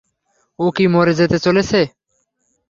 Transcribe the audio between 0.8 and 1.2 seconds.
মরে